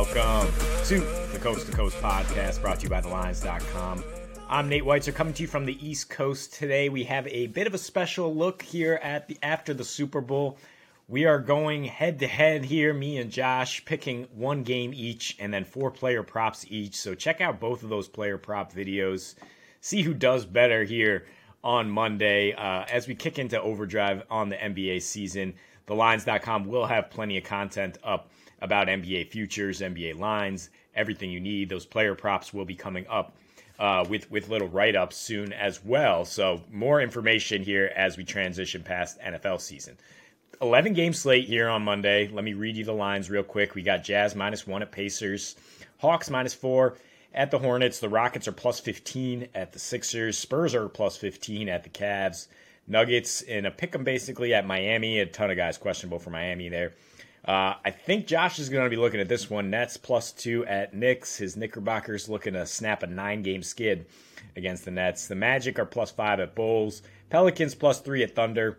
[0.00, 0.50] welcome
[0.82, 4.02] to the Coast to Coast podcast brought to you by TheLines.com.
[4.48, 6.88] I'm Nate Weitzer coming to you from the East Coast today.
[6.88, 10.56] We have a bit of a special look here at the after the Super Bowl.
[11.06, 15.52] We are going head to head here, me and Josh, picking one game each and
[15.52, 16.94] then four player props each.
[16.94, 19.34] So check out both of those player prop videos.
[19.82, 21.26] See who does better here
[21.62, 25.52] on Monday uh, as we kick into overdrive on the NBA season.
[25.86, 28.30] TheLines.com will have plenty of content up
[28.60, 31.68] about NBA futures, NBA lines, everything you need.
[31.68, 33.36] Those player props will be coming up
[33.78, 36.24] uh, with with little write ups soon as well.
[36.24, 39.96] So more information here as we transition past NFL season.
[40.60, 42.28] 11 game slate here on Monday.
[42.28, 43.74] Let me read you the lines real quick.
[43.74, 45.56] We got Jazz minus one at Pacers,
[45.98, 46.98] Hawks minus four
[47.32, 47.98] at the Hornets.
[47.98, 50.36] The Rockets are plus 15 at the Sixers.
[50.36, 52.48] Spurs are plus 15 at the Cavs.
[52.86, 55.20] Nuggets in a pick 'em basically at Miami.
[55.20, 56.92] A ton of guys questionable for Miami there.
[57.44, 59.70] Uh, I think Josh is going to be looking at this one.
[59.70, 61.36] Nets plus two at Knicks.
[61.36, 64.06] His Knickerbockers looking to snap a nine game skid
[64.56, 65.26] against the Nets.
[65.26, 67.02] The Magic are plus five at Bulls.
[67.30, 68.78] Pelicans plus three at Thunder.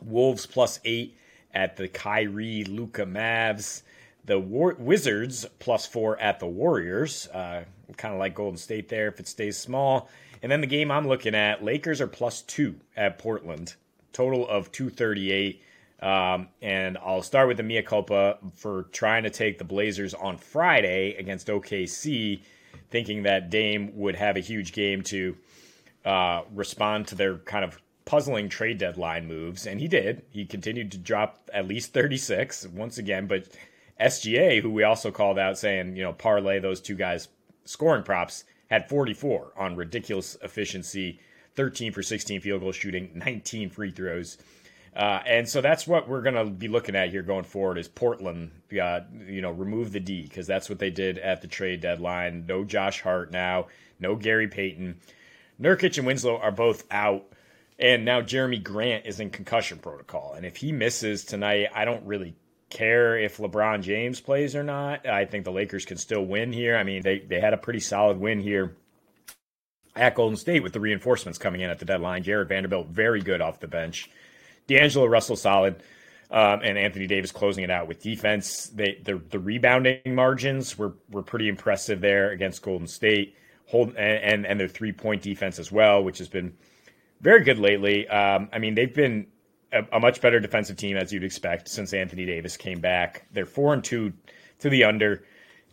[0.00, 1.16] Wolves plus eight
[1.54, 3.82] at the Kyrie Luca Mavs.
[4.24, 7.28] The War- Wizards plus four at the Warriors.
[7.28, 7.64] Uh,
[7.96, 10.08] kind of like Golden State there if it stays small.
[10.42, 13.74] And then the game I'm looking at, Lakers are plus two at Portland.
[14.12, 15.62] Total of 238.
[16.02, 20.36] Um, and I'll start with the mea culpa for trying to take the Blazers on
[20.36, 22.42] Friday against OKC,
[22.90, 25.36] thinking that Dame would have a huge game to
[26.04, 29.64] uh, respond to their kind of puzzling trade deadline moves.
[29.64, 30.22] And he did.
[30.30, 33.28] He continued to drop at least 36 once again.
[33.28, 33.46] But
[34.00, 37.28] SGA, who we also called out saying, you know, parlay those two guys'
[37.64, 41.20] scoring props, had 44 on ridiculous efficiency,
[41.54, 44.38] 13 for 16 field goal shooting, 19 free throws.
[44.94, 47.88] Uh, and so that's what we're going to be looking at here going forward is
[47.88, 51.80] Portland, uh, you know, remove the D because that's what they did at the trade
[51.80, 52.44] deadline.
[52.46, 53.68] No Josh Hart now,
[53.98, 55.00] no Gary Payton.
[55.60, 57.24] Nurkic and Winslow are both out,
[57.78, 60.34] and now Jerami Grant is in concussion protocol.
[60.36, 62.34] And if he misses tonight, I don't really
[62.68, 65.06] care if LeBron James plays or not.
[65.06, 66.76] I think the Lakers can still win here.
[66.76, 68.76] I mean, they, they had a pretty solid win here
[69.94, 72.22] at Golden State with the reinforcements coming in at the deadline.
[72.22, 74.10] Jarred Vanderbilt, very good off the bench.
[74.76, 75.82] D'Angelo Russell solid,
[76.30, 78.66] um, and Anthony Davis closing it out with defense.
[78.68, 83.36] They the, the rebounding margins were were pretty impressive there against Golden State.
[83.66, 86.54] Hold and and, and their three point defense as well, which has been
[87.20, 88.08] very good lately.
[88.08, 89.26] Um, I mean, they've been
[89.72, 93.26] a, a, much better defensive team as you'd expect since Anthony Davis came back.
[93.32, 94.12] They're four and two
[94.58, 95.24] to the under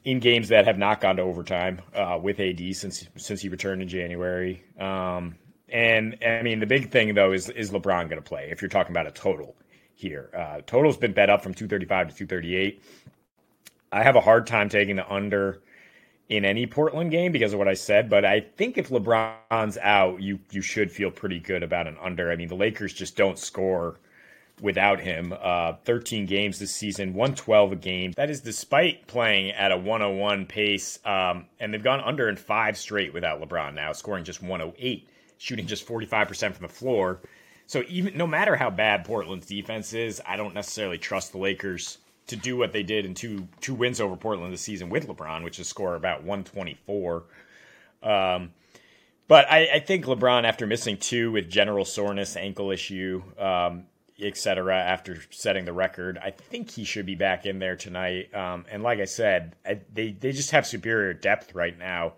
[0.05, 3.81] in games that have not gone to overtime uh, with AD since since he returned
[3.81, 4.63] in January.
[4.79, 5.35] Um,
[5.71, 8.49] and I mean, the big thing though is is LeBron going to play?
[8.51, 9.55] If you're talking about a total
[9.95, 12.83] here, uh, total's been bet up from 235 to 238.
[13.91, 15.61] I have a hard time taking the under
[16.29, 20.21] in any Portland game because of what I said, but I think if LeBron's out,
[20.21, 22.31] you you should feel pretty good about an under.
[22.31, 23.99] I mean, the Lakers just don't score
[24.61, 25.33] without him.
[25.39, 28.11] Uh, 13 games this season, 112 a game.
[28.15, 32.77] That is despite playing at a 101 pace, um, and they've gone under in five
[32.77, 35.08] straight without LeBron now, scoring just 108
[35.39, 37.21] shooting just 45% from the floor.
[37.65, 41.97] So even no matter how bad Portland's defense is, I don't necessarily trust the Lakers
[42.27, 45.43] to do what they did in two two wins over Portland this season with LeBron,
[45.43, 47.23] which is score about 124.
[48.03, 48.51] Um,
[49.27, 53.85] but I, I, think LeBron, after missing two with general soreness, ankle issue, um,
[54.19, 58.33] etc., after setting the record, I think he should be back in there tonight.
[58.33, 62.13] Um, and like I said, I, they they just have superior depth right now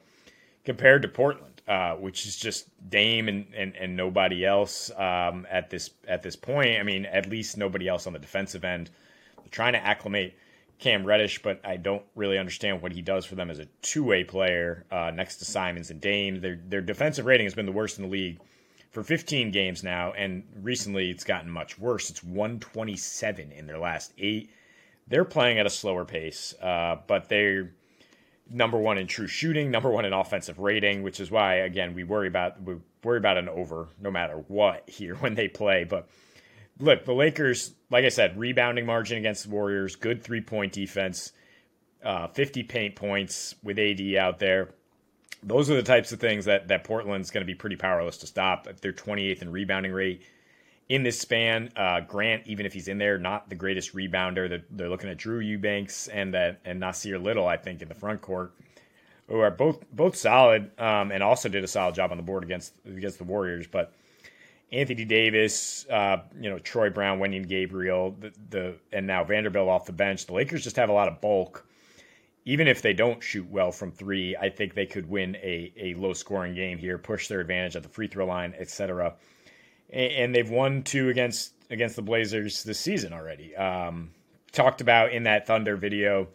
[0.64, 5.70] compared to Portland uh, which is just Dame and, and, and nobody else um, at
[5.70, 6.78] this at this point.
[6.78, 8.90] I mean, at least nobody else on the defensive end.
[9.38, 10.36] They're trying to acclimate
[10.80, 14.04] Cam Reddish, but I don't really understand what he does for them as a two
[14.04, 16.42] way player uh, next to Simons and Dame.
[16.42, 18.42] Their their defensive rating has been the worst in the league
[18.90, 22.10] for 15 games now, and recently it's gotten much worse.
[22.10, 24.50] It's 127 in their last eight.
[25.08, 27.72] They're playing at a slower pace, uh, but they're
[28.52, 32.04] number one in true shooting, number one in offensive rating, which is why again we
[32.04, 35.84] worry about we worry about an over no matter what here when they play.
[35.84, 36.08] But
[36.80, 41.32] look, the Lakers, like I said, rebounding margin against the Warriors, good three point defense,
[42.04, 44.70] uh, 50 paint points with AD out there.
[45.44, 48.28] Those are the types of things that that Portland's going to be pretty powerless to
[48.28, 48.68] stop.
[48.82, 50.22] They're 28th in rebounding rate
[50.92, 51.72] in this span.
[51.78, 54.50] Uh, Grant, even if he's in there, not the greatest rebounder.
[54.50, 57.96] They're, they're looking at Drew Eubanks and uh, and Nassir Little, I think, in the
[57.96, 58.54] front court,
[59.30, 62.44] who are both both solid um, and also did a solid job on the board
[62.44, 63.68] against against the Warriors.
[63.68, 63.94] But
[64.74, 69.86] Anthony Davis, uh, you know Troy Brown, Wenyen Gabriel, the, the and now Vanderbilt off
[69.86, 70.26] the bench.
[70.26, 71.66] The Lakers just have a lot of bulk
[72.44, 75.94] even if they don't shoot well from three, I think they could win a, a
[75.94, 79.06] low scoring game here, push their advantage at the free throw line, etc.
[79.06, 79.14] And,
[79.92, 83.56] and, they've won two against against the Blazers this season already.
[83.56, 84.12] Um,
[84.52, 86.28] talked about in that Thunder video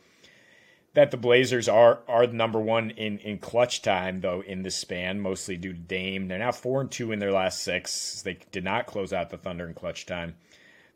[0.94, 4.76] that the Blazers are are the number one in in clutch time though in this
[4.76, 6.29] span, mostly due to Dame.
[6.29, 8.23] They're now four and two in their last six.
[8.23, 10.37] They did not close out the Thunder in clutch time.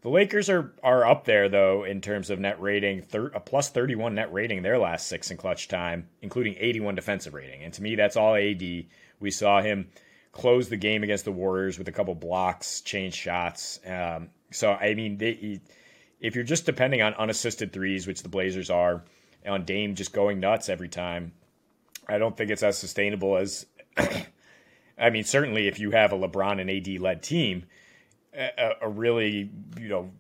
[0.03, 3.69] The Lakers are are up there though in terms of net rating, thir- a plus
[3.69, 7.63] thirty one net rating their last six in clutch time, including eighty one defensive rating.
[7.63, 8.63] And to me, that's all AD.
[9.21, 9.91] We saw him
[10.33, 13.81] close the game against the Warriors with a couple blocks, change shots.
[13.87, 15.61] Um, so I mean, they,
[16.21, 19.05] if you're just depending on unassisted threes, which the Blazers are
[19.47, 21.33] on Dame just going nuts every time.
[22.09, 23.67] I don't think it's as sustainable as.
[24.99, 27.65] I mean, certainly if you have a LeBron and AD led team,
[28.35, 30.11] a, a, really you know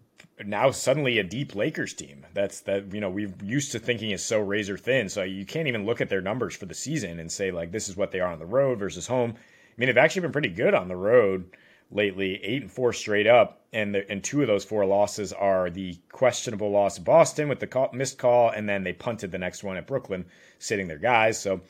[0.45, 2.27] now suddenly a deep Lakers team.
[2.33, 5.09] That's that you know we've used to thinking is so razor thin.
[5.09, 7.89] So you can't even look at their numbers for the season and say like this
[7.89, 9.35] is what they are on the road versus home.
[9.81, 11.57] I mean, they've actually been pretty good on the road
[11.91, 15.71] lately, eight and four straight up, and the, and two of those four losses are
[15.71, 19.39] the questionable loss of Boston with the call, missed call, and then they punted the
[19.39, 20.27] next one at Brooklyn,
[20.59, 21.41] sitting their guys.
[21.41, 21.63] So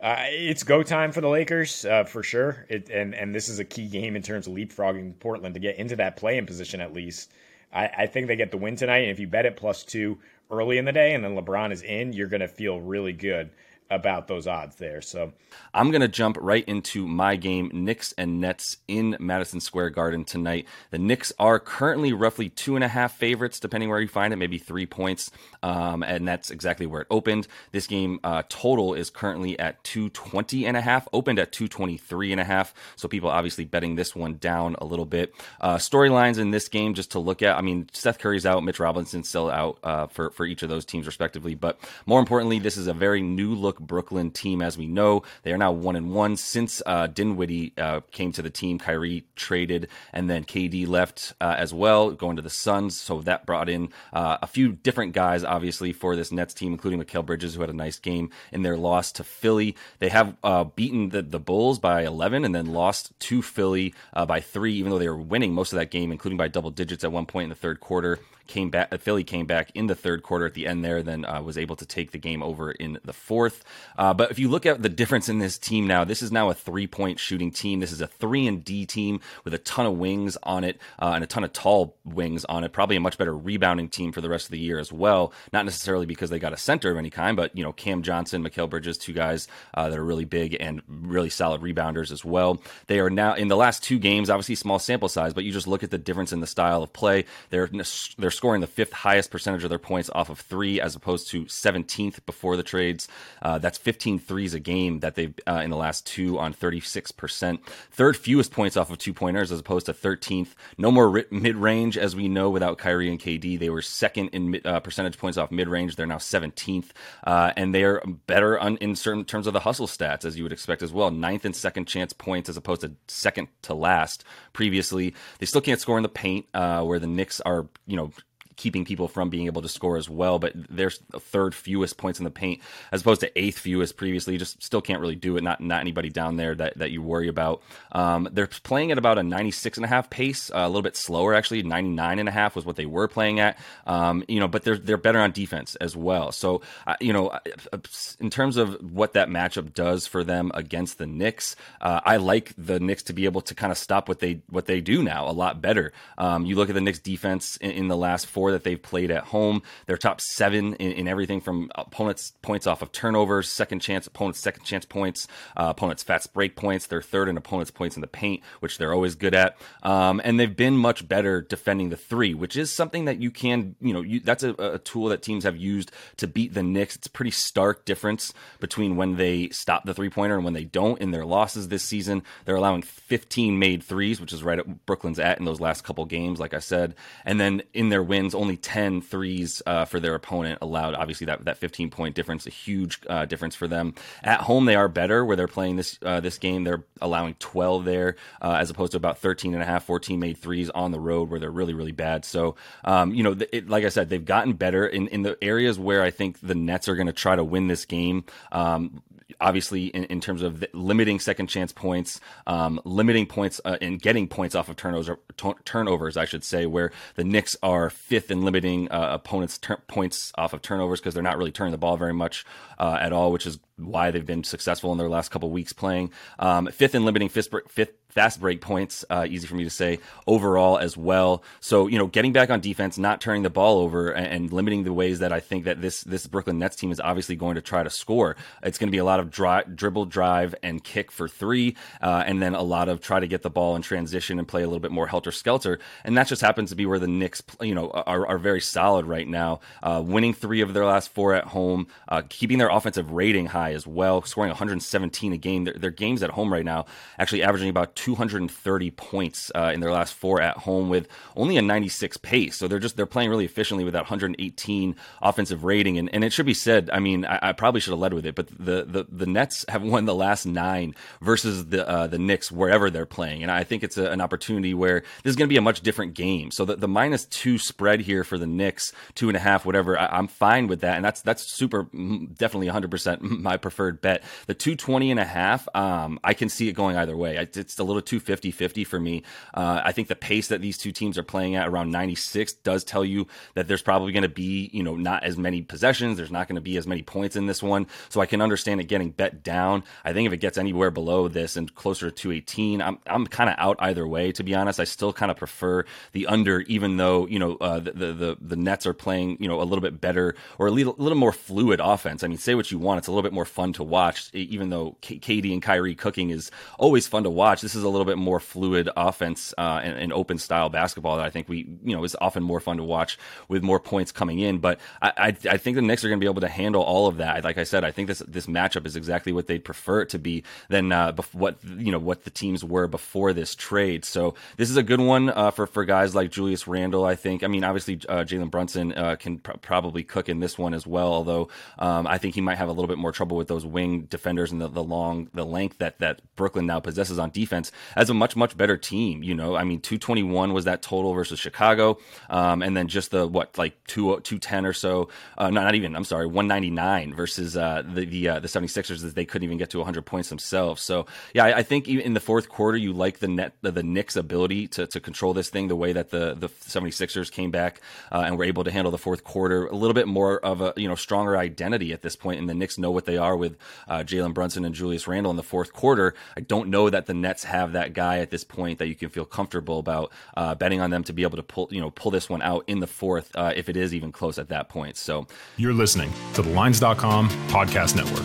[0.00, 3.58] uh, it's go time for the Lakers uh, for sure, it, and and this is
[3.58, 6.92] a key game in terms of leapfrogging Portland to get into that play-in position at
[6.92, 7.32] least.
[7.72, 10.18] I, I think they get the win tonight, and if you bet it plus two
[10.52, 13.50] early in the day, and then LeBron is in, you're going to feel really good
[13.90, 15.00] about those odds there.
[15.02, 15.32] So
[15.74, 20.24] I'm going to jump right into my game, Knicks and Nets in Madison Square Garden
[20.24, 20.66] tonight.
[20.90, 24.36] The Knicks are currently roughly two and a half favorites, depending where you find it,
[24.36, 25.30] maybe three points.
[25.62, 27.48] Um, and that's exactly where it opened.
[27.72, 32.40] This game uh, total is currently at 220 and a half, opened at 223 and
[32.40, 32.72] a half.
[32.96, 35.34] So people obviously betting this one down a little bit.
[35.60, 37.56] Uh, storylines in this game, just to look at.
[37.56, 40.84] I mean, Seth Curry's out, Mitch Robinson's still out uh, for, for each of those
[40.84, 41.54] teams respectively.
[41.54, 45.22] But more importantly, this is a very new look Brooklyn team, as we know.
[45.42, 48.78] They are now one and one since uh, Dinwiddie uh, came to the team.
[48.78, 52.96] Kyrie traded, and then KD left uh, as well, going to the Suns.
[52.96, 57.02] So that brought in uh, a few different guys, obviously, for this Nets team, including
[57.02, 59.76] Mikal Bridges, who had a nice game in their loss to Philly.
[59.98, 64.26] They have uh, beaten the, the Bulls by 11 and then lost to Philly uh,
[64.26, 67.04] by three, even though they were winning most of that game, including by double digits
[67.04, 68.18] at one point in the third quarter
[68.50, 68.92] came back.
[69.00, 71.76] Philly came back in the third quarter at the end there, then uh, was able
[71.76, 73.64] to take the game over in the fourth.
[73.96, 76.50] Uh, but if you look at the difference in this team now, this is now
[76.50, 77.80] a three point shooting team.
[77.80, 81.12] This is a three and D team with a ton of wings on it uh,
[81.14, 82.72] and a ton of tall wings on it.
[82.72, 85.32] Probably a much better rebounding team for the rest of the year as well.
[85.52, 88.44] Not necessarily because they got a center of any kind, but you know Cam Johnson,
[88.44, 92.60] Mikal Bridges, two guys uh, that are really big and really solid rebounders as well.
[92.88, 95.68] They are now in the last two games, obviously small sample size, but you just
[95.68, 97.24] look at the difference in the style of play.
[97.50, 97.70] They're
[98.18, 101.44] they're scoring the fifth highest percentage of their points off of three, as opposed to
[101.44, 103.06] 17th before the trades.
[103.42, 107.58] Uh, that's 15 threes a game that they've uh, in the last two on 36%.
[107.90, 110.54] Third fewest points off of two pointers, as opposed to 13th.
[110.78, 113.58] No more mid range, as we know, without Kyrie and KD.
[113.58, 115.96] They were second in uh, percentage points off mid range.
[115.96, 116.92] They're now 17th,
[117.24, 120.52] uh, and they're better on, in certain terms of the hustle stats, as you would
[120.52, 121.10] expect as well.
[121.10, 125.14] Ninth and second chance points, as opposed to second to last previously.
[125.40, 128.12] They still can't score in the paint, uh, where the Knicks are, you know,
[128.60, 130.38] keeping people from being able to score as well.
[130.38, 132.60] But there's the third fewest points in the paint
[132.92, 134.34] as opposed to eighth fewest previously.
[134.34, 135.42] You just still can't really do it.
[135.42, 137.62] Not not anybody down there that, that you worry about.
[137.92, 140.96] Um, they're playing at about a 96 and a half pace, uh, a little bit
[140.96, 141.62] slower actually.
[141.62, 143.58] 99 and a half was what they were playing at.
[143.86, 146.30] Um, you know, but they're they're better on defense as well.
[146.32, 147.78] So uh, you know, uh,
[148.20, 152.52] in terms of what that matchup does for them against the Knicks, uh, I like
[152.58, 155.30] the Knicks to be able to kind of stop what they what they do now
[155.30, 155.92] a lot better.
[156.18, 159.10] Um, you look at the Knicks defense in, in the last four that they've played
[159.10, 159.62] at home.
[159.86, 164.40] They're top seven in, in everything from opponents' points off of turnovers, second chance opponents'
[164.40, 166.86] second chance points, uh, opponents' fast break points.
[166.86, 169.56] They're third in opponents' points in the paint, which they're always good at.
[169.82, 173.76] Um, and they've been much better defending the three, which is something that you can,
[173.80, 176.96] you know, you, that's a, a tool that teams have used to beat the Knicks.
[176.96, 180.64] It's a pretty stark difference between when they stop the three pointer and when they
[180.64, 182.22] don't in their losses this season.
[182.44, 186.04] They're allowing 15 made threes, which is right at Brooklyn's at in those last couple
[186.04, 186.94] games, like I said.
[187.24, 190.94] And then in their wins, only 10 threes uh, for their opponent allowed.
[190.94, 193.94] Obviously, that, that 15 point difference, a huge uh, difference for them.
[194.22, 196.64] At home, they are better where they're playing this uh, this game.
[196.64, 200.38] They're allowing 12 there uh, as opposed to about 13 and a half, 14 made
[200.38, 202.24] threes on the road where they're really, really bad.
[202.24, 205.78] So, um, you know, it, like I said, they've gotten better in, in the areas
[205.78, 208.24] where I think the Nets are going to try to win this game.
[208.52, 209.02] Um,
[209.40, 214.28] obviously in, in terms of limiting second chance points, um, limiting points uh, and getting
[214.28, 218.42] points off of turnovers, t- turnovers, I should say, where the Knicks are fifth in
[218.42, 221.96] limiting uh, opponents' ter- points off of turnovers because they're not really turning the ball
[221.96, 222.44] very much
[222.78, 226.10] uh, at all, which is why they've been successful in their last couple weeks playing.
[226.38, 229.98] Um, fifth in limiting fifth, fifth fast break points, uh, easy for me to say,
[230.26, 231.42] overall as well.
[231.60, 234.82] So, you know, getting back on defense, not turning the ball over and, and, limiting
[234.82, 237.60] the ways that I think that this, this Brooklyn Nets team is obviously going to
[237.60, 238.36] try to score.
[238.62, 242.24] It's going to be a lot of dry, dribble, drive, and kick for three, uh,
[242.26, 244.66] and then a lot of try to get the ball in transition and play a
[244.66, 245.78] little bit more helter skelter.
[246.04, 249.06] And that just happens to be where the Knicks, you know, are, are very solid
[249.06, 253.12] right now, uh, winning three of their last four at home, uh, keeping their offensive
[253.12, 255.64] rating high as well, scoring 117 a game.
[255.64, 256.86] Their, their games at home right now
[257.18, 261.62] actually averaging about 230 points uh, in their last four at home with only a
[261.62, 262.56] 96 pace.
[262.56, 265.98] So they're just they're playing really efficiently with that 118 offensive rating.
[265.98, 268.24] And, and it should be said, I mean, I, I probably should have led with
[268.24, 272.18] it, but the, the the Nets have won the last nine versus the uh, the
[272.18, 275.48] Knicks wherever they're playing, and I think it's a, an opportunity where this is going
[275.48, 276.50] to be a much different game.
[276.50, 279.98] So the, the minus two spread here for the Knicks, two and a half, whatever,
[279.98, 284.22] I, am fine with that, and that's that's super definitely 100 percent my preferred bet.
[284.46, 287.36] The 220 and a half, um, I can see it going either way.
[287.36, 289.22] It's a little too 50 50 for me.
[289.54, 292.84] Uh, I think the pace that these two teams are playing at around 96 does
[292.84, 296.16] tell you that there's probably going to be, you know, not as many possessions.
[296.16, 297.86] There's not going to be as many points in this one.
[298.08, 299.84] So I can understand it getting bet down.
[300.04, 303.50] I think if it gets anywhere below this and closer to 218, I'm, I'm kind
[303.50, 304.80] of out either way, to be honest.
[304.80, 308.56] I still kind of prefer the under, even though, you know, uh, the, the, the,
[308.56, 311.32] Nets are playing, you know, a little bit better or a little, a little more
[311.32, 312.22] fluid offense.
[312.22, 312.98] I mean, say what you want.
[312.98, 316.30] It's a little bit more fun to watch, even though K- KD and Kyrie cooking
[316.30, 317.62] is always fun to watch.
[317.62, 321.24] This is a little bit more fluid offense uh, and, and, open style basketball that
[321.24, 323.18] I think we, you know, is often more fun to watch
[323.48, 324.58] with more points coming in.
[324.58, 327.06] But I, I, I think the Knicks are going to be able to handle all
[327.06, 327.44] of that.
[327.44, 330.18] Like I said, I think this this matchup is exactly what they'd prefer it to
[330.18, 334.04] be than uh, what you know what the teams were before this trade.
[334.04, 337.04] So this is a good one uh, for for guys like Julius Randle.
[337.04, 337.44] I think.
[337.44, 340.86] I mean, obviously uh, Jalen Brunson uh, can pr- probably cook in this one as
[340.86, 341.12] well.
[341.12, 344.02] Although um, I think he might have a little bit more trouble with those wing
[344.02, 348.10] defenders and the, the long the length that that Brooklyn now possesses on defense as
[348.10, 349.22] a much much better team.
[349.22, 351.98] You know, I mean, 221 was that total versus Chicago,
[352.28, 355.08] um, and then just the what like two 210 or so.
[355.36, 355.96] Uh, not, not even.
[355.96, 359.70] I'm sorry, 199 versus uh, the the uh, the 76ers that they couldn't even get
[359.70, 360.82] to 100 points themselves.
[360.82, 363.82] So yeah, I, I think in the fourth quarter, you like the net the, the
[363.82, 367.80] Knicks' ability to, to control this thing the way that the the 76ers came back
[368.12, 370.72] uh, and were able to handle the fourth quarter a little bit more of a
[370.76, 373.56] you know stronger identity at this point, and the Knicks know what they are with
[373.88, 376.14] uh, Jalen Brunson and Julius Randle in the fourth quarter.
[376.36, 379.08] I don't know that the Nets have that guy at this point that you can
[379.08, 382.10] feel comfortable about uh, betting on them to be able to pull you know pull
[382.10, 384.96] this one out in the fourth uh, if it is even close at that point.
[384.96, 385.26] So
[385.56, 388.24] you're listening to the Lines.com podcast network.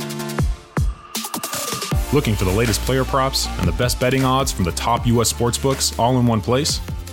[2.14, 5.30] Looking for the latest player props and the best betting odds from the top U.S.
[5.30, 6.80] sports books all in one place?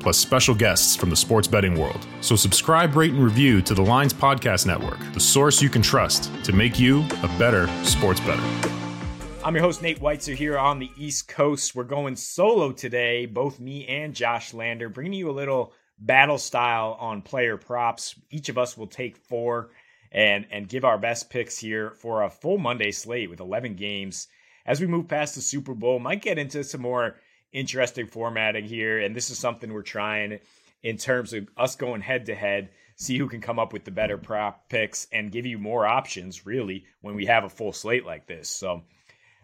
[0.00, 2.06] plus special guests from the sports betting world.
[2.20, 6.32] So subscribe, rate, and review to the Lines Podcast Network, the source you can trust
[6.44, 8.42] to make you a better sports better.
[9.44, 11.74] I'm your host, Nate Weitzer, here on the East Coast.
[11.74, 16.96] We're going solo today, both me and Josh Lander, bringing you a little battle style
[17.00, 18.14] on player props.
[18.30, 19.70] Each of us will take four
[20.12, 24.28] and, and give our best picks here for a full Monday slate with 11 games.
[24.66, 27.16] As we move past the Super Bowl, might get into some more
[27.52, 28.98] interesting formatting here.
[28.98, 30.38] And this is something we're trying
[30.82, 33.90] in terms of us going head to head see who can come up with the
[33.90, 38.04] better prop picks and give you more options really when we have a full slate
[38.04, 38.50] like this.
[38.50, 38.82] So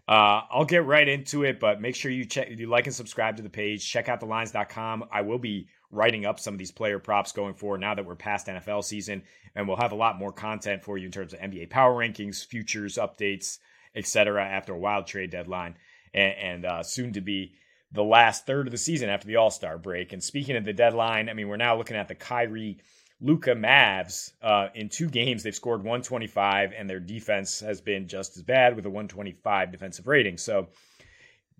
[0.07, 3.37] uh, I'll get right into it, but make sure you check, you like and subscribe
[3.37, 3.89] to the page.
[3.89, 5.05] Check out the lines.com.
[5.11, 8.15] I will be writing up some of these player props going forward now that we're
[8.15, 9.23] past NFL season,
[9.55, 12.45] and we'll have a lot more content for you in terms of NBA power rankings,
[12.45, 13.57] futures updates,
[13.95, 14.45] etc.
[14.45, 15.75] After a wild trade deadline,
[16.13, 17.55] and, and uh, soon to be
[17.91, 20.13] the last third of the season after the All Star break.
[20.13, 22.79] And speaking of the deadline, I mean, we're now looking at the Kyrie
[23.19, 28.37] Luca Mavs uh, in two games, they've scored 125, and their defense has been just
[28.37, 30.37] as bad with a 125 defensive rating.
[30.37, 30.67] So,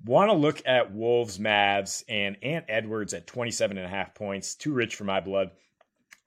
[0.05, 4.53] want to look at Wolves Mavs and Ant Edwards at 27 and a half points.
[4.53, 5.49] Too rich for my blood.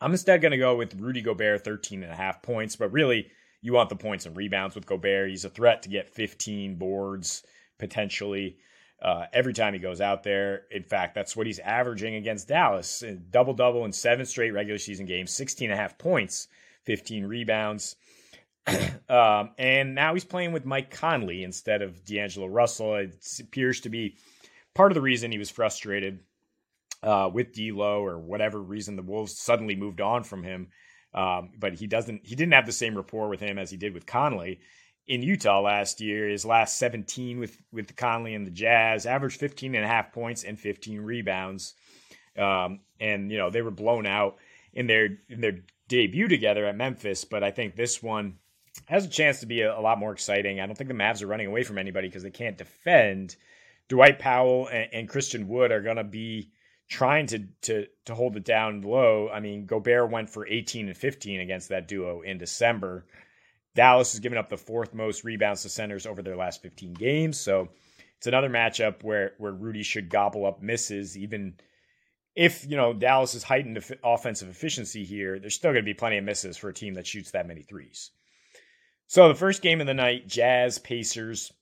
[0.00, 3.28] I'm instead going to go with Rudy Gobert 13 and a half points, but really,
[3.62, 5.28] you want the points and rebounds with Gobert.
[5.28, 7.44] He's a threat to get 15 boards
[7.78, 8.56] potentially
[9.02, 10.62] uh, every time he goes out there.
[10.70, 13.02] In fact, that's what he's averaging against Dallas.
[13.30, 16.48] Double double in seven straight regular season games, 16 and a half points,
[16.84, 17.96] 15 rebounds.
[19.08, 22.96] um, and now he's playing with Mike Conley instead of D'Angelo Russell.
[22.96, 24.16] It appears to be
[24.74, 26.20] part of the reason he was frustrated
[27.02, 30.68] uh, with D'Lo or whatever reason the Wolves suddenly moved on from him.
[31.12, 32.24] Um, but he doesn't.
[32.24, 34.60] He didn't have the same rapport with him as he did with Conley
[35.10, 36.28] in Utah last year.
[36.28, 40.44] His last 17 with with Conley and the Jazz averaged 15 and a half points
[40.44, 41.74] and 15 rebounds.
[42.38, 44.36] Um, and you know they were blown out
[44.72, 47.24] in their in their debut together at Memphis.
[47.24, 48.38] But I think this one
[48.86, 50.60] has a chance to be a, a lot more exciting.
[50.60, 53.34] I don't think the Mavs are running away from anybody because they can't defend.
[53.88, 56.52] Dwight Powell and, and Christian Wood are going to be
[56.88, 59.28] trying to to to hold it down low.
[59.28, 63.06] I mean, Gobert went for 18 and 15 against that duo in December.
[63.74, 67.38] Dallas has given up the fourth most rebounds to centers over their last 15 games,
[67.38, 67.68] so
[68.16, 71.54] it's another matchup where where Rudy should gobble up misses even
[72.34, 76.18] if you know Dallas is heightened offensive efficiency here, there's still going to be plenty
[76.18, 78.10] of misses for a team that shoots that many threes.
[79.06, 81.52] So the first game of the night, Jazz Pacers.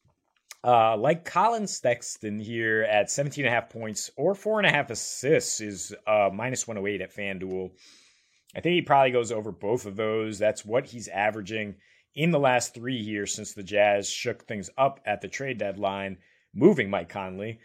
[0.65, 4.73] Uh, like Collin Sexton here at 17 and a half points or four and a
[4.73, 7.71] half assists is uh, minus 108 at FanDuel.
[8.57, 10.37] I think he probably goes over both of those.
[10.37, 11.77] That's what he's averaging
[12.15, 16.19] in the last three years since the Jazz shook things up at the trade deadline,
[16.55, 17.61] moving Mike Conley,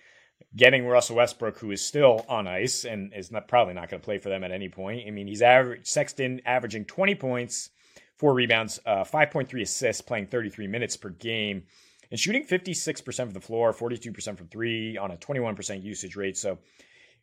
[0.55, 4.05] getting Russell Westbrook, who is still on ice and is not, probably not going to
[4.05, 5.07] play for them at any point.
[5.07, 7.69] I mean, he's average Sexton averaging 20 points,
[8.17, 11.63] four rebounds, uh, 5.3 assists, playing 33 minutes per game
[12.11, 16.37] and shooting 56% from the floor, 42% from three on a 21% usage rate.
[16.37, 16.59] So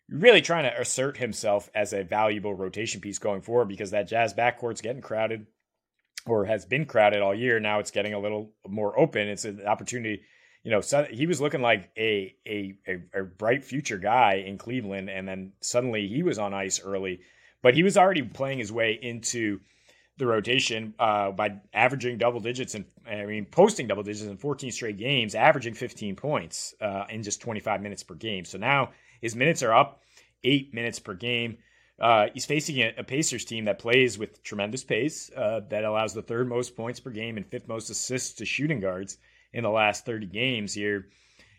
[0.09, 4.35] really trying to assert himself as a valuable rotation piece going forward because that Jazz
[4.35, 5.47] backcourt's getting crowded
[6.27, 7.61] or has been crowded all year.
[7.61, 9.29] Now it's getting a little more open.
[9.29, 10.23] It's an opportunity.
[10.63, 15.09] You know, so he was looking like a, a a, bright future guy in Cleveland,
[15.09, 17.21] and then suddenly he was on ice early,
[17.63, 19.61] but he was already playing his way into
[20.21, 24.71] the rotation uh, by averaging double digits and I mean posting double digits in 14
[24.71, 28.45] straight games, averaging 15 points uh, in just 25 minutes per game.
[28.45, 30.03] So now his minutes are up
[30.45, 31.59] eight minutes per game.
[32.01, 36.15] Uh, he's facing a, a, Pacers team that plays with tremendous pace, uh, that allows
[36.15, 39.19] the third most points per game and fifth most assists to shooting guards
[39.53, 41.09] in the last 30 games here.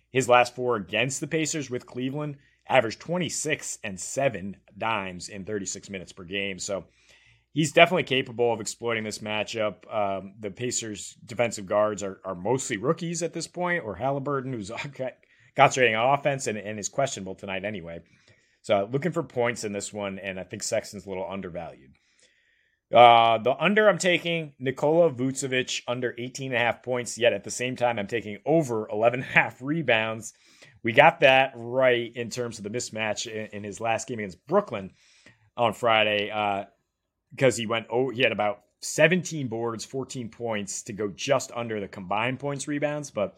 [0.10, 5.90] His last four against the Pacers with Cleveland averaged 26 and seven dimes in 36
[5.90, 6.58] minutes per game.
[6.58, 6.86] So
[7.54, 9.94] he's definitely capable of exploiting this matchup.
[9.94, 14.72] Um, the Pacers' defensive guards are, are mostly rookies at this point, or Halliburton, who's
[15.56, 18.02] concentrating on offense and, and is questionable tonight anyway.
[18.62, 21.92] So looking for points in this one, and I think Sexton's a little undervalued.
[22.94, 27.44] Uh, the under I'm taking Nikola Vucevic under 18 and a half points, yet at
[27.44, 30.34] the same time I'm taking over 11 and a half rebounds.
[30.84, 34.46] We got that right in terms of the mismatch in, in his last game against
[34.46, 34.92] Brooklyn
[35.56, 36.30] on Friday.
[36.30, 36.66] Uh,
[37.32, 41.80] because he went oh he had about 17 boards, 14 points to go just under
[41.80, 43.38] the combined points rebounds, but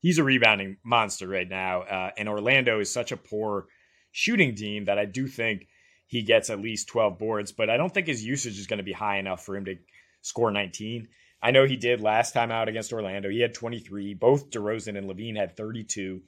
[0.00, 1.82] he's a rebounding monster right now.
[1.82, 3.66] Uh, and Orlando is such a poor
[4.12, 5.68] shooting team that I do think
[6.06, 8.84] he gets at least 12 boards, but I don't think his usage is going to
[8.84, 9.76] be high enough for him to
[10.22, 11.08] score 19.
[11.40, 13.28] I know he did last time out against Orlando.
[13.28, 14.14] He had 23.
[14.14, 16.20] Both DeRozan and LaVine had 32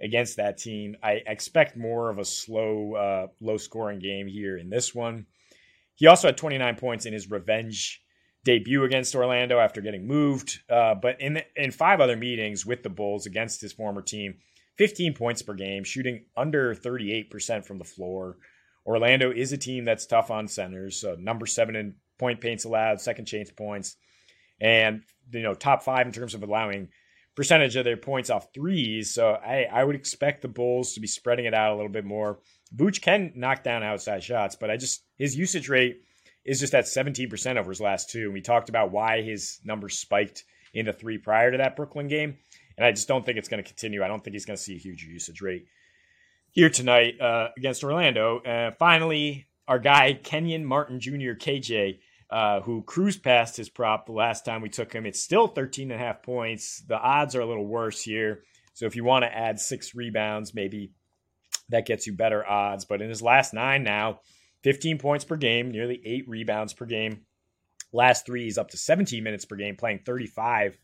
[0.00, 0.96] against that team.
[1.02, 5.26] I expect more of a slow, uh, low scoring game here in this one.
[5.94, 8.02] He also had 29 points in his revenge
[8.44, 10.60] debut against Orlando after getting moved.
[10.68, 14.36] Uh, but in in five other meetings with the Bulls against his former team,
[14.80, 18.38] 15 points per game, shooting under 38% from the floor.
[18.86, 22.98] Orlando is a team that's tough on centers, so number seven in point paints allowed,
[22.98, 23.96] second chance points,
[24.58, 26.88] and you know top five in terms of allowing
[27.36, 29.12] percentage of their points off threes.
[29.12, 32.06] So I, I would expect the Bulls to be spreading it out a little bit
[32.06, 32.38] more.
[32.74, 36.00] Vooch can knock down outside shots, but I just his usage rate
[36.46, 38.24] is just at 17% over his last two.
[38.24, 42.38] And we talked about why his numbers spiked into three prior to that Brooklyn game.
[42.80, 44.02] And I just don't think it's going to continue.
[44.02, 45.66] I don't think he's going to see a huge usage rate
[46.50, 48.38] here tonight uh, against Orlando.
[48.38, 51.98] Uh, finally, our guy, Kenyon Martin Jr., KJ,
[52.30, 55.04] uh, who cruised past his prop the last time we took him.
[55.04, 56.82] It's still 13 and a half points.
[56.88, 58.44] The odds are a little worse here.
[58.72, 60.92] So if you want to add six rebounds, maybe
[61.68, 62.86] that gets you better odds.
[62.86, 64.20] But in his last nine now,
[64.62, 67.26] 15 points per game, nearly eight rebounds per game.
[67.92, 70.78] Last three, he's up to 17 minutes per game, playing 35,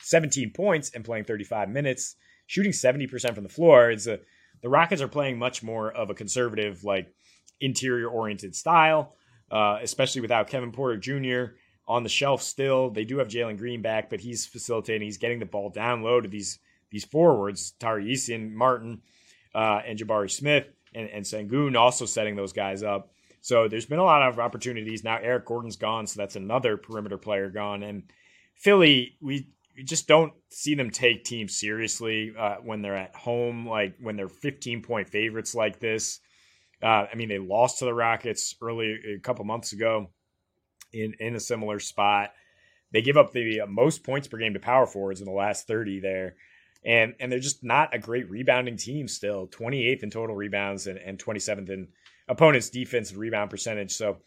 [0.00, 3.90] 17 points and playing 35 minutes, shooting 70% from the floor.
[3.90, 4.20] It's a,
[4.62, 7.12] the Rockets are playing much more of a conservative, like
[7.60, 9.14] interior oriented style,
[9.50, 11.54] uh, especially without Kevin Porter Jr.
[11.86, 12.90] on the shelf still.
[12.90, 15.06] They do have Jalen Green back, but he's facilitating.
[15.06, 16.58] He's getting the ball down low to these
[16.90, 19.02] these forwards, Tari Eason, Martin,
[19.52, 23.10] uh, and Jabari Smith, and, and Sengun also setting those guys up.
[23.40, 25.02] So there's been a lot of opportunities.
[25.02, 27.82] Now Eric Gordon's gone, so that's another perimeter player gone.
[27.82, 28.04] And
[28.54, 29.48] Philly, we
[29.82, 34.28] just don't see them take teams seriously uh, when they're at home, like when they're
[34.28, 36.20] 15 point favorites like this.
[36.82, 40.10] Uh, I mean, they lost to the Rockets early a couple months ago
[40.92, 42.30] in in a similar spot.
[42.92, 46.00] They give up the most points per game to power forwards in the last 30
[46.00, 46.36] there.
[46.84, 49.48] And and they're just not a great rebounding team still.
[49.48, 51.88] 28th in total rebounds and, and 27th in
[52.28, 53.92] opponent's defensive rebound percentage.
[53.92, 54.18] So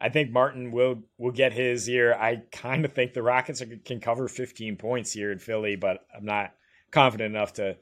[0.00, 2.14] I think Martin will will get his here.
[2.14, 6.24] I kind of think the Rockets can cover 15 points here in Philly, but I'm
[6.24, 6.52] not
[6.90, 7.76] confident enough to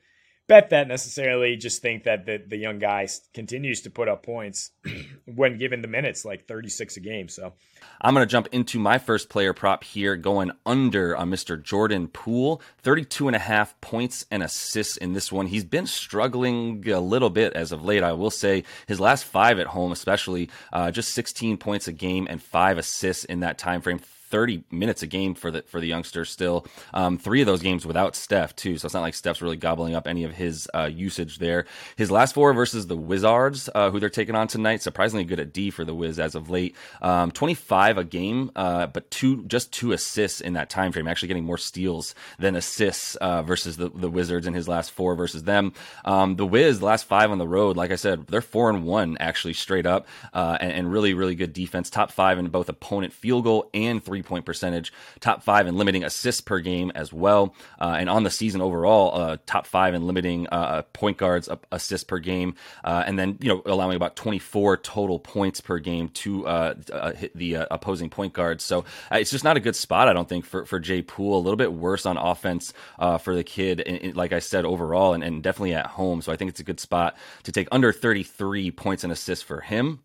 [0.46, 1.57] bet that necessarily.
[1.57, 4.70] Just think that the, the young guy continues to put up points
[5.24, 7.28] when given the minutes, like 36 a game.
[7.28, 7.52] So
[8.00, 11.62] I'm going to jump into my first player prop here, going under on Mr.
[11.62, 12.61] Jordan Poole.
[12.83, 15.46] 32 and a half points and assists in this one.
[15.46, 18.64] He's been struggling a little bit as of late, I will say.
[18.87, 23.24] His last five at home, especially, uh, just 16 points a game and five assists
[23.24, 24.00] in that time frame
[24.33, 26.66] 30 minutes a game for the for the youngster still.
[26.95, 29.95] Um, three of those games without Steph too, so it's not like Steph's really gobbling
[29.95, 31.66] up any of his uh, usage there.
[31.97, 35.53] His last four versus the Wizards, uh, who they're taking on tonight, surprisingly good at
[35.53, 36.75] D for the Wiz as of late.
[37.03, 41.07] Um, 25 a game, uh, but two just two assists in that time frame.
[41.07, 45.14] Actually getting more steals than assists uh, versus the, the Wizards in his last four
[45.14, 45.75] versus them.
[46.07, 48.85] Um, the Wiz the last five on the road, like I said, they're four and
[48.85, 51.90] one actually straight up, uh, and, and really really good defense.
[51.90, 55.76] Top five in both opponent field goal and three three point percentage, top five in
[55.76, 57.54] limiting assists per game as well.
[57.80, 62.04] Uh, and on the season overall, uh, top five in limiting uh, point guards assists
[62.04, 62.54] per game.
[62.85, 67.12] Uh, and then, you know, allowing about 24 total points per game to uh, uh,
[67.35, 68.64] the opposing point guards.
[68.64, 71.38] So it's just not a good spot, I don't think, for, for Jay Poole.
[71.38, 72.72] A little bit worse on offense
[73.20, 76.22] for the kid, in, in, like I said, overall, and, and definitely at home.
[76.22, 79.61] So I think it's a good spot to take under 33 points and assists for
[79.61, 80.00] him.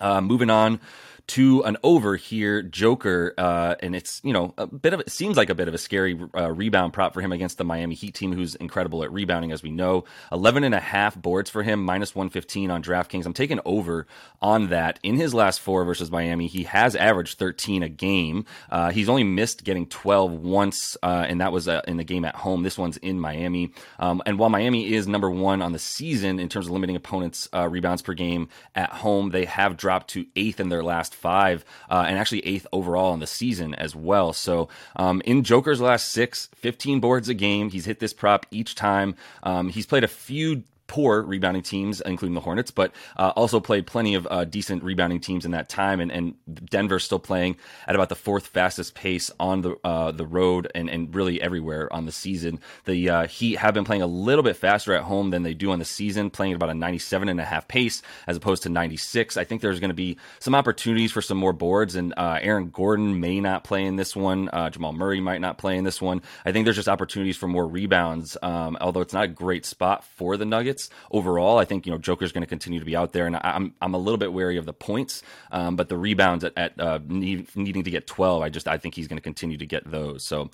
[0.00, 0.80] Uh, moving on
[1.26, 5.36] to an over here, Joker, uh, and it's you know a bit of it seems
[5.36, 8.14] like a bit of a scary uh, rebound prop for him against the Miami Heat
[8.14, 10.04] team, who's incredible at rebounding, as we know.
[10.32, 13.24] 11 and a half boards for him, minus 115 on DraftKings.
[13.26, 14.06] I'm taking over
[14.42, 14.98] on that.
[15.02, 18.44] In his last four versus Miami, he has averaged 13 a game.
[18.70, 22.24] Uh, he's only missed getting 12 once, uh, and that was uh, in the game
[22.24, 22.62] at home.
[22.62, 23.72] This one's in Miami.
[23.98, 27.48] Um, and while Miami is number one on the season in terms of limiting opponents'
[27.54, 31.64] uh, rebounds per game at home, they have dropped to eighth in their last five,
[31.90, 34.32] uh, and actually eighth overall in the season as well.
[34.32, 37.70] So um, in Joker's last six, 15 boards a game.
[37.70, 39.16] He's hit this prop each time.
[39.42, 43.86] Um, he's played a few poor rebounding teams, including the Hornets, but uh, also played
[43.86, 46.00] plenty of uh, decent rebounding teams in that time.
[46.00, 46.34] And, and
[46.70, 50.88] Denver's still playing at about the fourth fastest pace on the uh, the road and,
[50.88, 52.60] and really everywhere on the season.
[52.84, 55.70] The uh, Heat have been playing a little bit faster at home than they do
[55.70, 58.68] on the season, playing at about a 97 and a half pace as opposed to
[58.68, 59.36] 96.
[59.36, 62.70] I think there's going to be some opportunities for some more boards, and uh, Aaron
[62.70, 64.48] Gordon may not play in this one.
[64.52, 66.22] Uh, Jamal Murray might not play in this one.
[66.44, 70.04] I think there's just opportunities for more rebounds, um, although it's not a great spot
[70.04, 70.73] for the Nuggets
[71.10, 71.58] overall.
[71.58, 73.94] I think you know Joker's going to continue to be out there, and I'm I'm
[73.94, 77.48] a little bit wary of the points, um, but the rebounds at, at uh, need,
[77.56, 80.24] needing to get 12, I just I think he's going to continue to get those.
[80.24, 80.50] So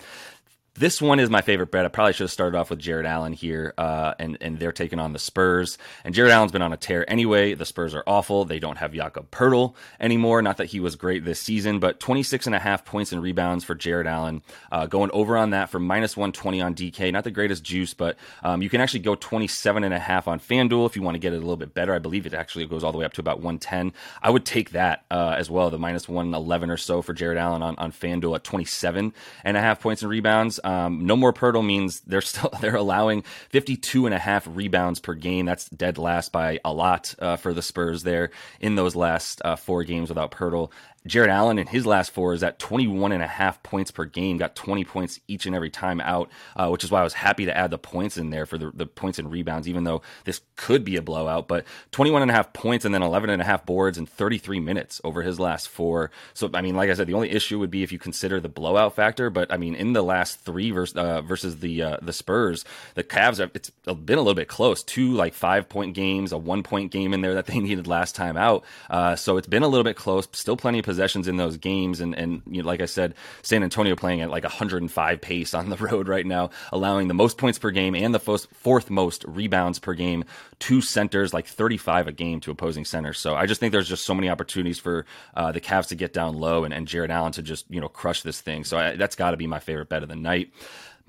[0.81, 1.85] this one is my favorite bet.
[1.85, 4.99] I probably should have started off with Jarrett Allen here, uh, and and they're taking
[4.99, 5.77] on the Spurs.
[6.05, 7.53] And Jarrett Allen's been on a tear anyway.
[7.53, 8.47] The Spurs are awful.
[8.47, 10.41] They don't have Jakob Poeltl anymore.
[10.41, 13.63] Not that he was great this season, but 26 and a half points and rebounds
[13.63, 14.43] for Jarrett Allen.
[14.73, 17.13] Uh, going over on that for minus 120 on DK.
[17.13, 20.41] Not the greatest juice, but um, you can actually go 27 and a half on
[20.41, 21.93] FanDuel if you want to get it a little bit better.
[21.93, 23.93] I believe it actually goes all the way up to about 110.
[24.23, 27.63] I would take that uh, as well, the minus 111 or so for Jarrett Allen
[27.63, 29.13] on, on FanDuel at 27
[29.45, 30.59] and a half points and rebounds.
[30.71, 35.15] Um, no more Poeltl means they're still they're allowing 52 and a half rebounds per
[35.15, 35.47] game.
[35.47, 38.31] That's dead last by a lot uh, for the Spurs there
[38.61, 40.71] in those last uh, four games without Poeltl.
[41.07, 44.37] Jarrett Allen in his last four is at 21 and a half points per game,
[44.37, 47.47] got 20 points each and every time out, uh, which is why I was happy
[47.47, 50.43] to add the points in there for the, the points and rebounds, even though this
[50.57, 51.49] could be a blowout.
[51.49, 54.61] But 21 and a half points and then 11 and a half boards in 33
[54.61, 56.11] minutes over his last four.
[56.35, 58.51] So, I mean, like I said, the only issue would be if you consider the
[58.51, 59.31] blowout factor.
[59.31, 63.05] But I mean, in the last three versus, uh, versus the uh, the Spurs, the
[63.05, 64.83] Cavs have it's been a little bit close.
[64.83, 68.15] Two like five point games, a one point game in there that they needed last
[68.15, 68.65] time out.
[68.91, 70.29] Uh, so it's been a little bit close.
[70.33, 72.01] Still plenty of possessions in those games.
[72.01, 75.71] And, and you know, like I said, San Antonio playing at like 105 pace on
[75.71, 79.79] the road right now, allowing the most points per game and the fourth most rebounds
[79.79, 80.25] per game
[80.59, 83.21] to centers, like 35 a game to opposing centers.
[83.21, 86.13] So I just think there's just so many opportunities for uh, the Cavs to get
[86.13, 88.65] down low and, and Jarrett Allen to just, you know, crush this thing.
[88.65, 90.53] So I, that's got to be my favorite bet of the night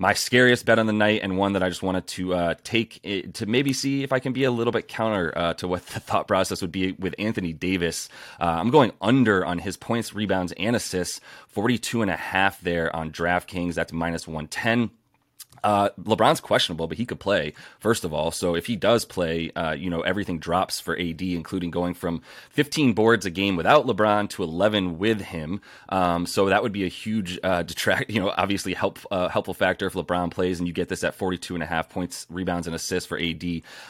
[0.02, 2.98] my scariest bet on the night and one that I just wanted to uh, take
[3.04, 5.86] it, to maybe see if I can be a little bit counter uh, to what
[5.94, 8.08] the thought process would be with Anthony Davis.
[8.40, 12.94] Uh, I'm going under on his points, rebounds, and assists, 42 and a half there
[12.94, 13.74] on DraftKings.
[13.74, 14.90] That's minus 110.
[15.62, 18.30] Uh, LeBron's questionable, but he could play first of all.
[18.30, 22.22] So if he does play, uh, you know everything drops for AD, including going from
[22.50, 25.60] 15 boards a game without LeBron to 11 with him.
[25.88, 28.10] Um, so that would be a huge uh, detract.
[28.10, 31.14] You know, obviously help uh, helpful factor if LeBron plays, and you get this at
[31.14, 33.44] 42 and a half points, rebounds, and assists for AD.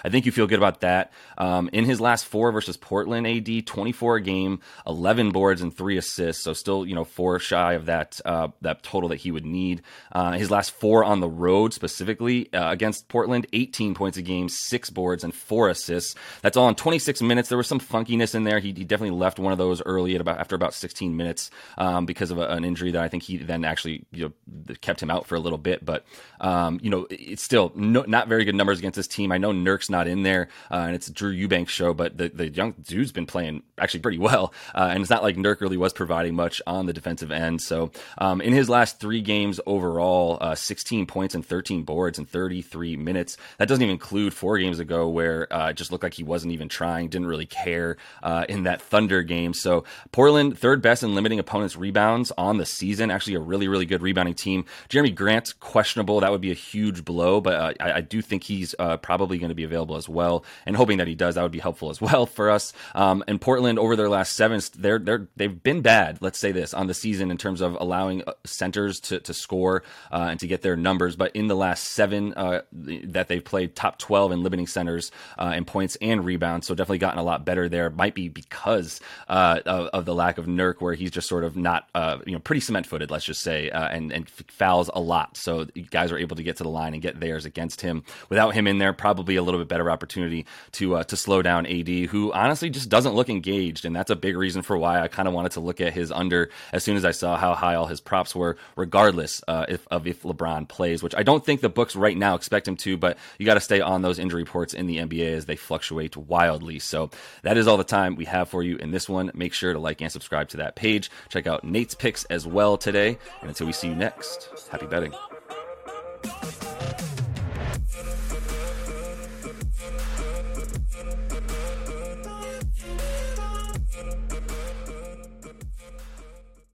[0.05, 1.13] I think you feel good about that.
[1.39, 5.97] Um, in his last four versus Portland, AD 24 a game, 11 boards and three
[5.97, 6.43] assists.
[6.43, 9.83] So still, you know, four shy of that uh, that total that he would need.
[10.13, 14.23] Uh, his last four on the road road specifically uh, against Portland, 18 points a
[14.23, 16.15] game, six boards, and four assists.
[16.43, 17.49] That's all in 26 minutes.
[17.49, 18.59] There was some funkiness in there.
[18.59, 22.05] He, he definitely left one of those early at about after about 16 minutes um,
[22.05, 25.11] because of a, an injury that I think he then actually you know kept him
[25.11, 25.85] out for a little bit.
[25.85, 26.05] But
[26.41, 29.31] um, you know it's still no, not very good numbers against this team.
[29.31, 32.49] I know Nurk's not in there, uh, and it's Drew Eubanks show, but the the
[32.49, 35.93] young dude's been playing actually pretty well, uh, and it's not like Nurk really was
[35.93, 37.63] providing much on the defensive end.
[37.63, 42.25] So um, in his last three games overall, uh, 16 points and 13 boards in
[42.25, 43.37] 33 minutes.
[43.59, 46.55] That doesn't even include four games ago where uh, it just looked like he wasn't
[46.55, 49.53] even trying, didn't really care uh, in that Thunder game.
[49.53, 53.11] So Portland, third best in limiting opponents' rebounds on the season.
[53.11, 54.65] Actually, a really, really good rebounding team.
[54.89, 56.21] Jerami Grant, questionable.
[56.21, 59.37] That would be a huge blow, but uh, I, I, do think he's uh, probably
[59.37, 60.47] going to be available as well.
[60.65, 62.73] And hoping that he does, that would be helpful as well for us.
[62.95, 66.73] Um, and Portland, over their last seven, they're, they're, they've been bad, let's say this,
[66.73, 70.47] on the season in terms of allowing uh, centers to, to score uh, and to
[70.47, 71.15] get their numbers.
[71.15, 75.53] But in the last seven uh, that they've played top 12 in limiting centers uh,
[75.57, 76.67] in points and rebounds.
[76.67, 77.91] So definitely gotten a lot better there.
[77.91, 81.57] Might be because uh, of, of, the lack of Nurk, where he's just sort of
[81.57, 85.01] not, uh, you know, pretty cement footed, let's just say, uh, and, and fouls a
[85.01, 85.37] lot.
[85.37, 88.05] So guys are able to get to the line and get theirs against him.
[88.29, 91.67] Without him in there, probably a little bit better opportunity to uh, to slow down
[91.67, 93.85] AD, who honestly just doesn't look engaged.
[93.85, 96.11] And that's a big reason for why I kind of wanted to look at his
[96.13, 100.07] under as soon as I saw how high all his props were, regardless if, of
[100.07, 103.17] if LeBron plays, which I don't think the books right now expect him to, but
[103.39, 106.81] you got to stay on those injury reports in the NBA as they fluctuate wildly.
[106.81, 107.11] So
[107.43, 109.31] that is all the time we have for you in this one.
[109.33, 111.13] Make sure to like and subscribe to that page.
[111.29, 113.19] Check out Nate's picks as well today.
[113.41, 115.15] And until we see you next, happy betting.